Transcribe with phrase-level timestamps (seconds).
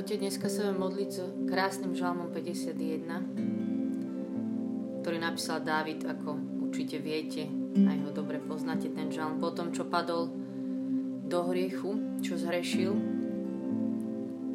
[0.00, 7.44] Ahojte, dneska sa budeme modliť s krásnym žalmom 51, ktorý napísal Dávid, ako určite viete,
[7.76, 9.36] aj ho dobre poznáte, ten žalm.
[9.36, 10.32] Po tom, čo padol
[11.28, 12.96] do hriechu, čo zhrešil.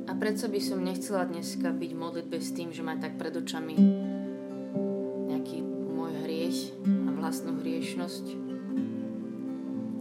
[0.09, 3.77] A predsa by som nechcela dneska byť modlitbe s tým, že má tak pred očami
[5.29, 6.73] nejaký môj hriech
[7.05, 8.25] a vlastnú hriešnosť.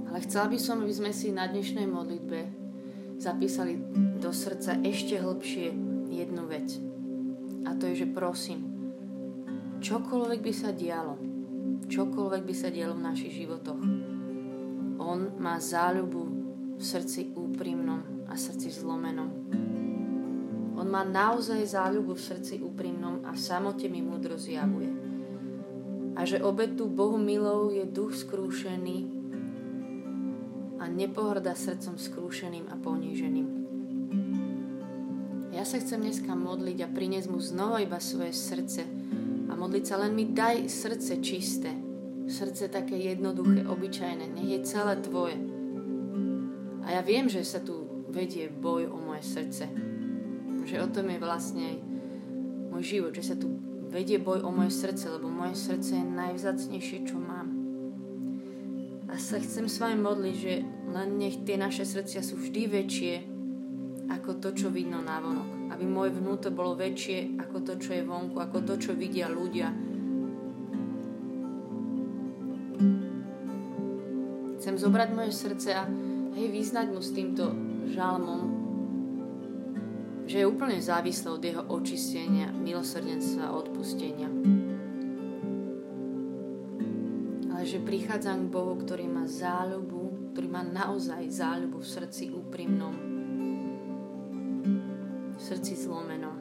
[0.09, 2.65] Ale chcela by som, aby sme si na dnešnej modlitbe
[3.21, 3.77] zapísali
[4.25, 5.69] do srdca ešte hlbšie
[6.09, 6.81] jednu vec.
[7.69, 8.65] A to je, že prosím,
[9.85, 11.21] čokoľvek by sa dialo,
[11.93, 13.85] čokoľvek by sa dialo v našich životoch,
[14.97, 16.23] on má záľubu
[16.81, 19.29] v srdci úprimnom a srdci zlomenom.
[20.81, 24.89] On má naozaj záľubu v srdci úprimnom a v samote mi múdro zjavuje.
[26.17, 29.05] A že obetu Bohu milou je duch skrúšený
[30.81, 33.54] a nepohrda srdcom skrúšeným a poníženým.
[35.65, 38.85] Ja sa chcem dneska modliť a priniesť mu znova iba svoje srdce
[39.49, 41.73] a modliť sa len mi daj srdce čisté,
[42.29, 45.41] srdce také jednoduché, obyčajné, nech je celé tvoje.
[46.85, 47.81] A ja viem, že sa tu
[48.13, 49.65] vedie boj o moje srdce.
[50.69, 51.77] Že o tom je vlastne aj
[52.69, 53.49] môj život, že sa tu
[53.89, 57.49] vedie boj o moje srdce, lebo moje srdce je najvzácnejšie, čo mám.
[59.09, 60.61] A sa chcem s vami modliť, že
[60.93, 63.34] len nech tie naše srdcia sú vždy väčšie
[64.25, 65.69] ako to, čo vidno na vonok.
[65.69, 69.69] Aby moje vnútor bolo väčšie ako to, čo je vonku, ako to, čo vidia ľudia.
[74.57, 75.85] Chcem zobrať moje srdce a
[76.41, 77.53] hej, vyznať mu s týmto
[77.93, 78.43] žalmom,
[80.25, 84.33] že je úplne závislé od jeho očistenia, milosrdenstva a odpustenia.
[87.65, 93.14] že prichádzam k Bohu, ktorý má záľubu, ktorý má naozaj záľubu v srdci úprimnom,
[95.55, 96.35] srdci zlomenom.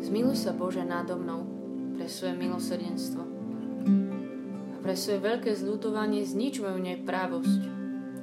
[0.00, 1.44] Zmiluj sa Bože nádo mnou
[2.00, 3.22] pre svoje milosrdenstvo
[4.72, 7.60] a pre svoje veľké zľutovanie znič moju neprávosť.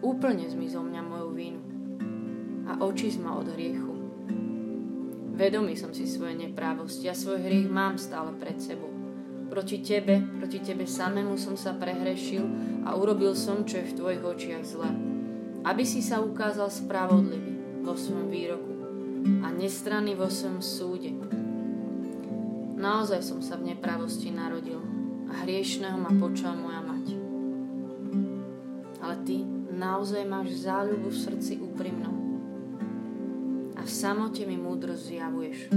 [0.02, 1.62] Úplne zmizol mňa moju vínu
[2.66, 3.94] a očist ma od hriechu.
[5.38, 8.91] Vedomý som si svoje neprávosti a svoj hriech mám stále pred sebou.
[9.52, 12.48] Proti tebe, proti tebe samému som sa prehrešil
[12.88, 14.88] a urobil som, čo je v tvojich očiach zle.
[15.68, 18.72] Aby si sa ukázal spravodlivý vo svojom výroku
[19.44, 21.12] a nestranný vo svojom súde.
[22.80, 24.80] Naozaj som sa v neprávosti narodil
[25.28, 27.06] a hriešného ma počala moja mať.
[29.04, 29.44] Ale ty
[29.76, 32.16] naozaj máš záľubu v srdci úprimnom
[33.76, 35.76] a v samote mi múdro zjavuješ.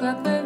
[0.00, 0.39] that they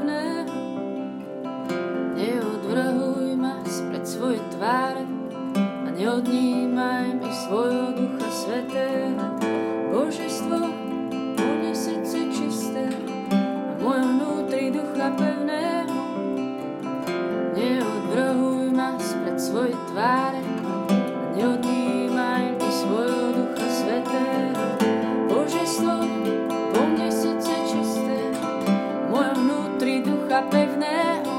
[30.34, 31.37] slnka pevného.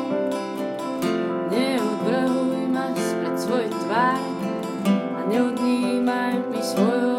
[1.51, 4.55] Neodvrhuj ma spred svojej tváre
[4.87, 7.14] a neodnímaj mi svoju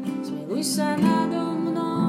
[0.00, 1.99] Zmiluj sa nado mnou.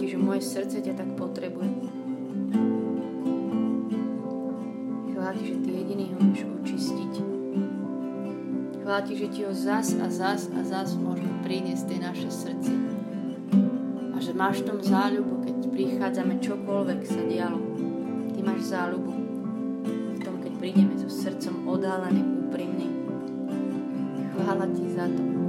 [0.00, 1.68] Ti, že moje srdce ťa tak potrebuje.
[5.12, 7.12] Chvála ti, že ty jediný ho môžeš očistiť.
[8.80, 12.72] Chvála ti, že ti ho zas a zas a zas môžeme priniesť tej naše srdce.
[14.12, 17.60] A že máš v tom záľubu, keď prichádzame čokoľvek sa dialo.
[18.32, 19.12] Ty máš záľubu
[20.16, 22.92] v tom, keď prídeme so srdcom odhaleným, úprimným.
[24.32, 25.39] Chvála ti za to.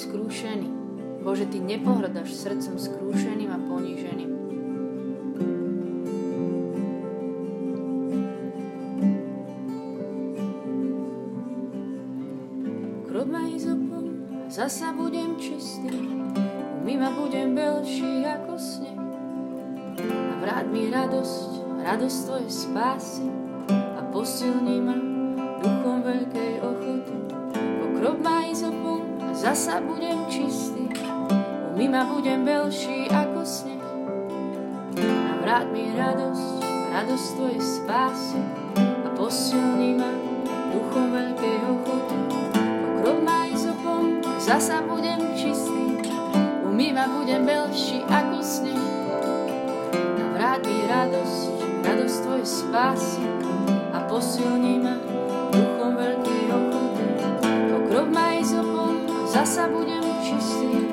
[0.00, 0.68] Skrúšený.
[1.20, 4.32] Bože, Ty nepohrdaš srdcom skrúšeným a poníženým.
[13.04, 14.06] Krob ma izopom,
[14.48, 15.92] zasa budem čistý,
[16.80, 18.96] umýva budem belší ako sneh.
[20.00, 21.50] A vráť mi radosť,
[21.84, 23.26] radosť Tvojej spásy
[23.68, 24.96] a posilní ma
[25.60, 27.16] duchom veľkej ochoty.
[27.52, 28.89] Pokrob ma izopom,
[29.34, 30.90] zasa budem čistý,
[31.74, 33.84] umýma budem veľší ako sneh.
[35.00, 36.50] A vráť mi radosť,
[36.90, 38.42] radosť tvojej spásy
[38.78, 40.10] a posilní ma
[40.74, 42.18] duchom veľkej ochoty.
[43.00, 45.98] Pokrop ma izopom, zasa budem čistý,
[46.66, 48.84] umýma budem veľší ako sneh.
[49.94, 51.42] A vráť mi radosť,
[51.86, 53.24] radosť tvojej spásy
[53.94, 55.09] a posilní ma
[59.30, 60.90] zasa budem čistý,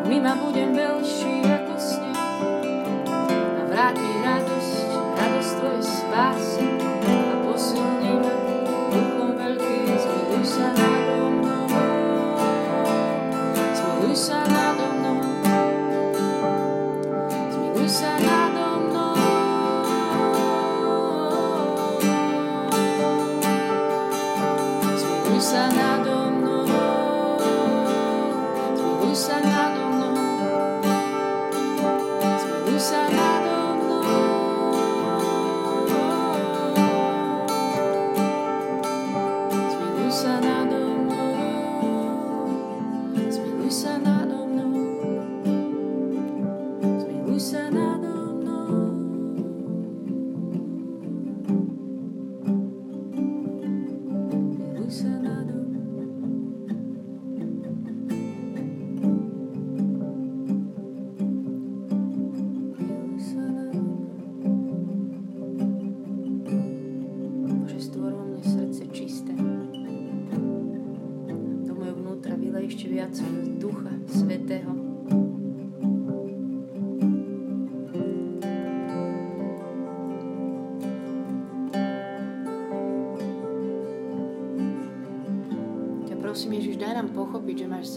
[0.00, 2.20] umýma budem veľší ako sneh.
[3.28, 4.76] A vráť mi radosť,
[5.20, 6.66] radosť tvojej spásy
[7.04, 8.32] a posilní ma
[8.88, 11.64] duchom veľký, zmiluj sa nado mnou.
[13.76, 15.20] Zmiluj sa nado mnou.
[17.52, 18.47] Zmiluj sa nado mnou.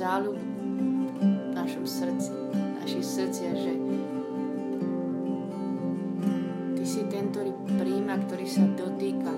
[0.02, 0.34] Záľub
[1.22, 3.74] v našom srdci, v našich srdciach, že
[6.74, 9.30] Ty si ten, ktorý príjma, ktorý sa dotýka.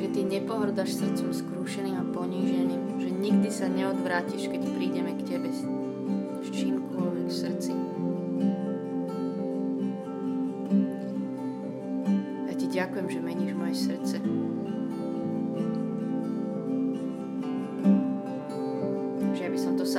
[0.00, 5.52] Že Ty nepohrdaš srdcom skrúšeným a poníženým, že nikdy sa neodvrátiš, keď prídeme k Tebe
[5.52, 7.72] s čímkoľvek v srdci.
[12.48, 14.16] Ja Ti ďakujem, že meníš moje srdce.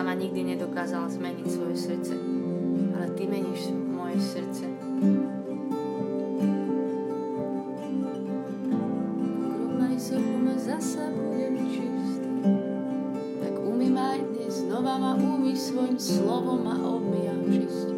[0.08, 2.16] sama nikdy nedokázala zmeniť svoje srdce,
[2.96, 4.64] ale ty meníš moje srdce.
[9.44, 12.24] Pokrúmaj sa ume, zasa budem čistý.
[13.44, 17.96] Tak umy ma aj dnes, znova ma umy svojim slovom a obmijam čistý.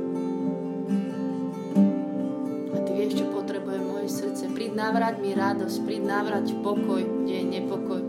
[2.74, 4.50] A ty vieš, čo potrebuje moje srdce.
[4.50, 8.02] Príď navrať mi radosť, príď navrať pokoj, kde je nepokoj.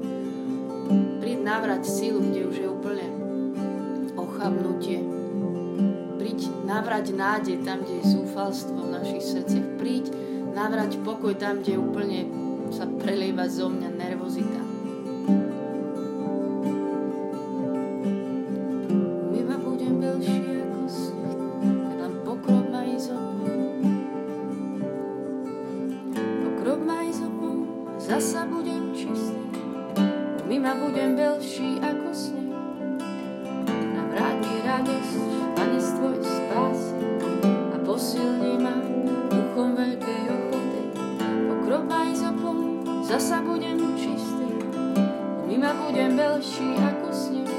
[1.20, 3.19] Príď navrať silu, kde už je úplne
[4.40, 5.04] ochabnutie.
[6.16, 9.76] Príď navrať nádej tam, kde je zúfalstvo v našich srdciach.
[9.76, 10.16] Príď
[10.56, 12.24] navrať pokoj tam, kde úplne
[12.72, 14.60] sa prelieva zo mňa nervozita.
[26.80, 27.00] Ma ma
[28.00, 29.36] zasa budem čistý.
[30.48, 32.49] Mima budem veľší ako sneh.
[34.80, 35.20] Radosť,
[35.60, 36.96] Pane, z Tvojej spásy
[37.44, 38.80] a posilni ma
[39.28, 40.82] duchom veľkej ochoty.
[41.20, 44.48] Pokrop ma izopom, zasa budem čistý.
[45.44, 47.52] Mima budem veľší ako sneh.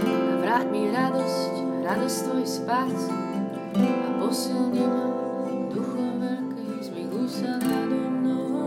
[0.00, 3.12] A vráť mi radosť, radosť Tvojej spásy
[3.76, 5.12] a posilni ma
[5.68, 6.80] duchom veľkej.
[6.80, 8.64] Zmiluj sa nado mnou.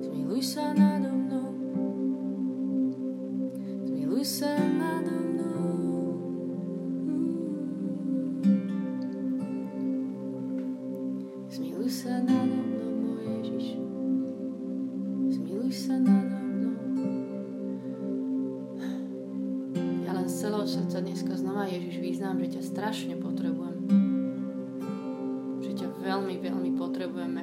[0.00, 0.93] Zmiluj sa nado
[22.74, 23.86] strašne potrebujem.
[25.62, 27.42] Že ťa veľmi, veľmi potrebujeme.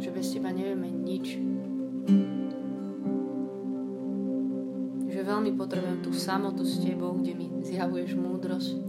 [0.00, 1.36] Že bez teba nevieme nič.
[5.12, 8.80] Že veľmi potrebujem tú samotu s tebou, kde mi zjavuješ múdrosť.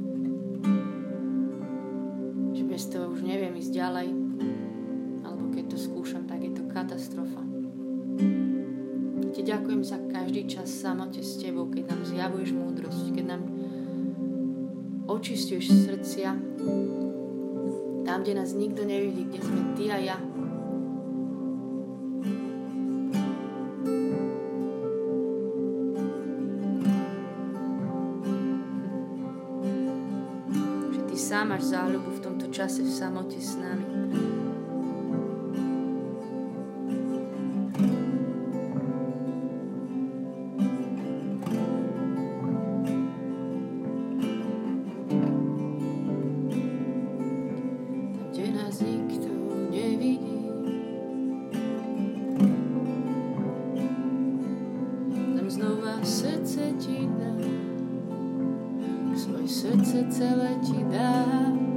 [2.55, 4.07] Že bez toho už neviem ísť ďalej.
[5.27, 7.43] Alebo keď to skúšam, tak je to katastrofa.
[9.35, 13.58] Ti ďakujem za každý čas samote s tebou, keď nám zjavuješ múdrosť, keď nám
[15.09, 16.37] očistuješ srdcia,
[18.05, 20.17] tam, kde nás nikto nevidí, kde sme ty a ja.
[30.93, 34.48] Že ty sám máš záľubu v tomto čase v samote s nami.
[56.19, 57.47] Srdce ti dám,
[59.15, 61.68] svoje srdce celé ti dám.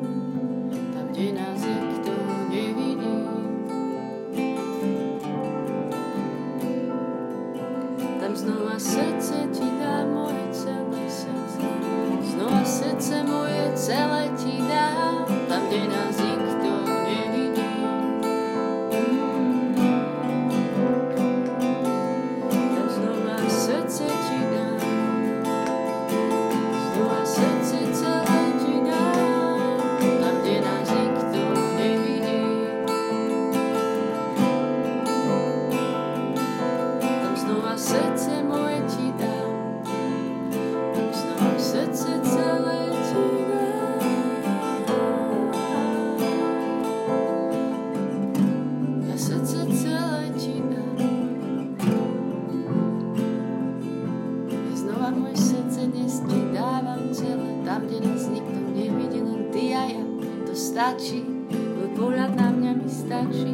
[57.72, 60.04] Tam, kde nás nikto nevidí, len ty a ja.
[60.44, 63.48] To stačí, tvoj pohľad na mňa mi stačí.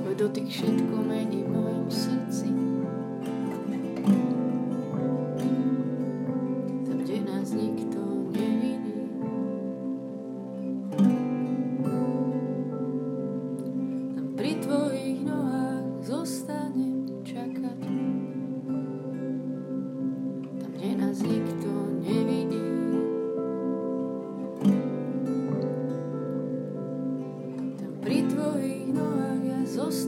[0.00, 2.67] Tvoj dotyk všetko mení v mojom srdci.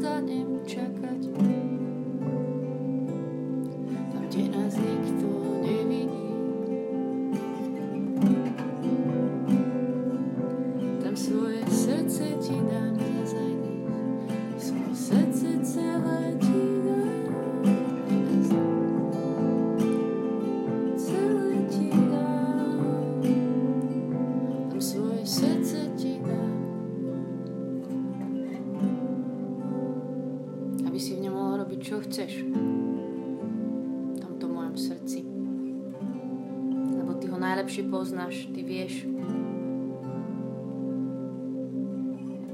[0.01, 1.21] Ja zostanem čakať.
[4.09, 5.29] Tam, kde nás nikto
[5.61, 6.29] nevidí.
[11.05, 13.55] Tam svoje srdce ti dám zazaj
[14.57, 16.61] Svoje srdce celé ti.
[20.97, 22.81] Celé ti dám.
[24.73, 25.80] Tam svoje srdce
[37.81, 39.09] lepšie poznáš, Ty vieš.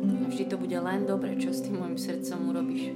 [0.06, 2.94] A vždy to bude len dobre, čo s tým môjim srdcom urobíš.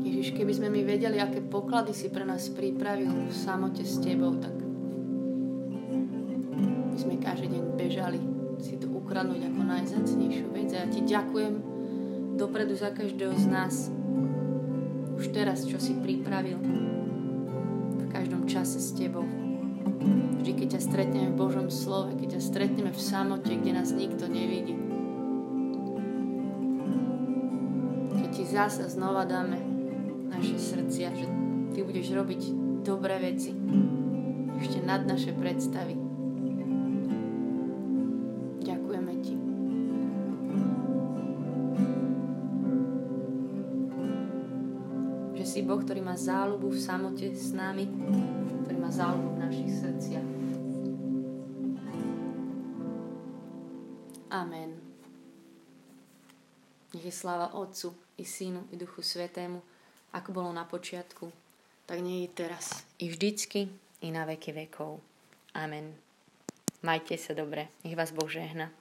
[0.00, 4.40] Ježiš, keby sme my vedeli, aké poklady si pre nás pripravil v samote s Tebou,
[4.40, 4.56] tak
[6.88, 8.20] my sme každý deň bežali
[8.56, 10.72] si to ukradnúť ako najzacnejšiu vec.
[10.72, 11.54] A ja Ti ďakujem
[12.40, 13.92] dopredu za každého z nás,
[15.20, 16.56] už teraz, čo si pripravil
[18.52, 19.24] čase s Tebou.
[20.44, 24.28] Vždy, keď ťa stretneme v Božom slove, keď ťa stretneme v samote, kde nás nikto
[24.28, 24.76] nevidí.
[28.20, 29.56] Keď Ti zasa znova dáme
[30.28, 31.26] naše srdcia, že
[31.72, 32.42] Ty budeš robiť
[32.84, 33.56] dobré veci
[34.60, 36.12] ešte nad naše predstavy.
[45.52, 47.84] Si Boh, ktorý má záľubu v samote s nami,
[48.64, 50.28] ktorý má záľubu v našich srdciach.
[54.32, 54.80] Amen.
[56.96, 59.60] Nech je sláva Otcu i Synu i Duchu Svetému,
[60.16, 61.28] ako bolo na počiatku,
[61.84, 63.68] tak nie je teraz, i vždycky,
[64.00, 65.04] i na veky vekov.
[65.52, 65.92] Amen.
[66.80, 67.68] Majte sa dobre.
[67.84, 68.72] Nech vás Boh žehna.